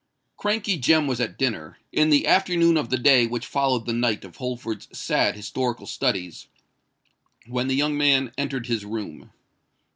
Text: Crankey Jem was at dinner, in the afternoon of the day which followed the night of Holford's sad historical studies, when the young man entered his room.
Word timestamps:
Crankey 0.35 0.77
Jem 0.81 1.05
was 1.05 1.21
at 1.21 1.37
dinner, 1.37 1.77
in 1.91 2.09
the 2.09 2.25
afternoon 2.25 2.75
of 2.75 2.89
the 2.89 2.97
day 2.97 3.27
which 3.27 3.45
followed 3.45 3.85
the 3.85 3.93
night 3.93 4.25
of 4.25 4.37
Holford's 4.37 4.87
sad 4.91 5.35
historical 5.35 5.85
studies, 5.85 6.47
when 7.45 7.67
the 7.67 7.75
young 7.75 7.95
man 7.95 8.31
entered 8.35 8.65
his 8.65 8.83
room. 8.83 9.29